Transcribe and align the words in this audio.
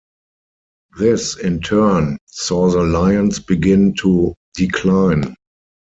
This 0.97 1.37
in 1.37 1.59
turn 1.61 2.17
saw 2.25 2.71
the 2.71 2.81
lions 2.81 3.37
begin 3.37 3.93
to 3.99 4.33
decline. 4.55 5.35